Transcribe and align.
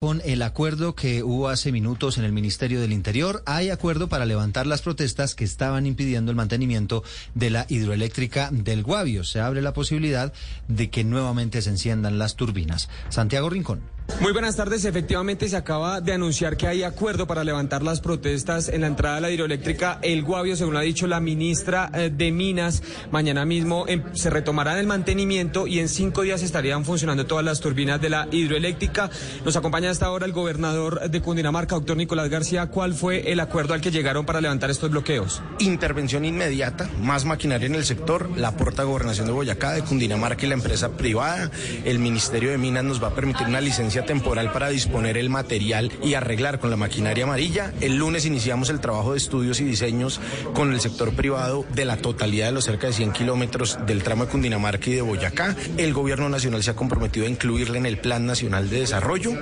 Con 0.00 0.22
el 0.24 0.42
acuerdo 0.42 0.94
que 0.94 1.24
hubo 1.24 1.48
hace 1.48 1.72
minutos 1.72 2.18
en 2.18 2.24
el 2.24 2.30
Ministerio 2.30 2.80
del 2.80 2.92
Interior, 2.92 3.42
hay 3.46 3.70
acuerdo 3.70 4.06
para 4.06 4.26
levantar 4.26 4.64
las 4.64 4.80
protestas 4.80 5.34
que 5.34 5.42
estaban 5.42 5.86
impidiendo 5.86 6.30
el 6.30 6.36
mantenimiento 6.36 7.02
de 7.34 7.50
la 7.50 7.66
hidroeléctrica 7.68 8.48
del 8.52 8.84
Guavio. 8.84 9.24
Se 9.24 9.40
abre 9.40 9.60
la 9.60 9.72
posibilidad 9.72 10.32
de 10.68 10.88
que 10.88 11.02
nuevamente 11.02 11.62
se 11.62 11.70
enciendan 11.70 12.16
las 12.16 12.36
turbinas. 12.36 12.88
Santiago 13.08 13.50
Rincón. 13.50 13.97
Muy 14.20 14.32
buenas 14.32 14.56
tardes. 14.56 14.84
Efectivamente, 14.84 15.48
se 15.48 15.56
acaba 15.56 16.00
de 16.00 16.12
anunciar 16.12 16.56
que 16.56 16.66
hay 16.66 16.82
acuerdo 16.82 17.28
para 17.28 17.44
levantar 17.44 17.84
las 17.84 18.00
protestas 18.00 18.68
en 18.68 18.80
la 18.80 18.88
entrada 18.88 19.14
de 19.14 19.20
la 19.20 19.30
hidroeléctrica 19.30 20.00
El 20.02 20.24
Guavio, 20.24 20.56
según 20.56 20.76
ha 20.76 20.80
dicho 20.80 21.06
la 21.06 21.20
ministra 21.20 21.88
eh, 21.94 22.10
de 22.12 22.32
Minas. 22.32 22.82
Mañana 23.12 23.44
mismo 23.44 23.84
em, 23.86 24.02
se 24.14 24.28
retomará 24.28 24.78
el 24.80 24.88
mantenimiento 24.88 25.68
y 25.68 25.78
en 25.78 25.88
cinco 25.88 26.22
días 26.22 26.42
estarían 26.42 26.84
funcionando 26.84 27.26
todas 27.26 27.44
las 27.44 27.60
turbinas 27.60 28.00
de 28.00 28.10
la 28.10 28.26
hidroeléctrica. 28.32 29.08
Nos 29.44 29.54
acompaña 29.54 29.88
hasta 29.88 30.06
ahora 30.06 30.26
el 30.26 30.32
gobernador 30.32 31.08
de 31.08 31.22
Cundinamarca, 31.22 31.76
doctor 31.76 31.96
Nicolás 31.96 32.28
García. 32.28 32.66
¿Cuál 32.66 32.94
fue 32.94 33.30
el 33.30 33.38
acuerdo 33.38 33.74
al 33.74 33.80
que 33.80 33.92
llegaron 33.92 34.26
para 34.26 34.40
levantar 34.40 34.68
estos 34.68 34.90
bloqueos? 34.90 35.42
Intervención 35.60 36.24
inmediata, 36.24 36.90
más 37.00 37.24
maquinaria 37.24 37.66
en 37.66 37.76
el 37.76 37.84
sector, 37.84 38.36
la 38.36 38.56
porta 38.56 38.82
gobernación 38.82 39.28
de 39.28 39.32
Boyacá, 39.32 39.74
de 39.74 39.82
Cundinamarca 39.82 40.44
y 40.44 40.48
la 40.48 40.56
empresa 40.56 40.96
privada. 40.96 41.52
El 41.84 42.00
Ministerio 42.00 42.50
de 42.50 42.58
Minas 42.58 42.82
nos 42.82 43.00
va 43.00 43.08
a 43.08 43.14
permitir 43.14 43.46
una 43.46 43.60
licencia 43.60 44.07
temporal 44.08 44.50
para 44.52 44.70
disponer 44.70 45.18
el 45.18 45.28
material 45.28 45.92
y 46.02 46.14
arreglar 46.14 46.58
con 46.58 46.70
la 46.70 46.76
maquinaria 46.76 47.24
amarilla. 47.24 47.72
El 47.80 47.96
lunes 47.96 48.24
iniciamos 48.24 48.70
el 48.70 48.80
trabajo 48.80 49.12
de 49.12 49.18
estudios 49.18 49.60
y 49.60 49.64
diseños 49.64 50.18
con 50.54 50.72
el 50.72 50.80
sector 50.80 51.12
privado 51.12 51.66
de 51.74 51.84
la 51.84 51.98
totalidad 51.98 52.46
de 52.46 52.52
los 52.52 52.64
cerca 52.64 52.86
de 52.86 52.94
100 52.94 53.12
kilómetros 53.12 53.78
del 53.86 54.02
tramo 54.02 54.24
de 54.24 54.32
Cundinamarca 54.32 54.88
y 54.88 54.94
de 54.94 55.02
Boyacá. 55.02 55.54
El 55.76 55.92
gobierno 55.92 56.30
nacional 56.30 56.62
se 56.62 56.70
ha 56.70 56.76
comprometido 56.76 57.26
a 57.26 57.28
incluirle 57.28 57.78
en 57.78 57.86
el 57.86 57.98
Plan 57.98 58.24
Nacional 58.24 58.70
de 58.70 58.80
Desarrollo 58.80 59.32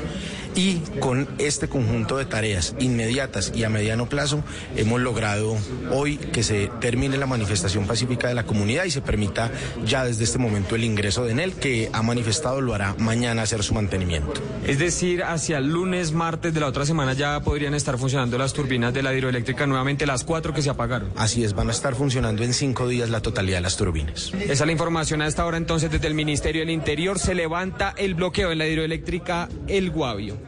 y 0.56 0.82
con 1.00 1.28
este 1.38 1.68
conjunto 1.68 2.16
de 2.16 2.24
tareas 2.24 2.74
inmediatas 2.80 3.52
y 3.54 3.64
a 3.64 3.68
mediano 3.68 4.08
plazo 4.08 4.42
hemos 4.74 5.00
logrado 5.00 5.56
hoy 5.92 6.16
que 6.16 6.42
se 6.42 6.70
termine 6.80 7.18
la 7.18 7.26
manifestación 7.26 7.86
pacífica 7.86 8.26
de 8.28 8.34
la 8.34 8.44
comunidad 8.44 8.84
y 8.84 8.90
se 8.90 9.02
permita 9.02 9.50
ya 9.84 10.04
desde 10.04 10.24
este 10.24 10.38
momento 10.38 10.74
el 10.74 10.84
ingreso 10.84 11.24
de 11.24 11.36
él 11.36 11.52
que 11.52 11.90
ha 11.92 12.02
manifestado 12.02 12.62
lo 12.62 12.74
hará 12.74 12.94
mañana 12.98 13.42
hacer 13.42 13.62
su 13.62 13.74
mantenimiento. 13.74 14.40
Es 14.66 14.78
decir, 14.78 15.22
hacia 15.22 15.58
el 15.58 15.68
lunes, 15.68 16.12
martes 16.12 16.54
de 16.54 16.60
la 16.60 16.66
otra 16.66 16.86
semana 16.86 17.12
ya 17.12 17.38
podrían 17.40 17.74
estar 17.74 17.98
funcionando 17.98 18.38
las 18.38 18.54
turbinas 18.54 18.94
de 18.94 19.02
la 19.02 19.14
hidroeléctrica 19.14 19.66
nuevamente, 19.66 20.06
las 20.06 20.24
cuatro 20.24 20.54
que 20.54 20.62
se 20.62 20.70
apagaron. 20.70 21.12
Así 21.16 21.44
es, 21.44 21.52
van 21.52 21.68
a 21.68 21.72
estar 21.72 21.94
funcionando 21.94 22.42
en 22.42 22.54
cinco 22.54 22.88
días 22.88 23.10
la 23.10 23.20
totalidad 23.20 23.58
de 23.58 23.62
las 23.62 23.76
turbinas. 23.76 24.32
Esa 24.40 24.52
es 24.52 24.60
la 24.66 24.72
información 24.72 25.20
a 25.20 25.26
esta 25.26 25.44
hora 25.44 25.58
entonces 25.58 25.90
desde 25.90 26.06
el 26.06 26.14
Ministerio 26.14 26.62
del 26.62 26.70
Interior. 26.70 27.18
Se 27.18 27.34
levanta 27.34 27.94
el 27.98 28.14
bloqueo 28.14 28.50
en 28.52 28.58
la 28.58 28.66
hidroeléctrica 28.66 29.48
El 29.68 29.90
Guavio. 29.90 30.45